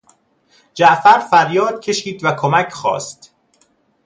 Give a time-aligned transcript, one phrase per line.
[0.73, 3.35] جعفر فریاد کشید و کمک خواست.